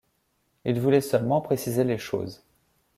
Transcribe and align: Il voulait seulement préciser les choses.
Il 0.65 0.79
voulait 0.81 0.99
seulement 0.99 1.41
préciser 1.41 1.83
les 1.83 1.99
choses. 1.99 2.43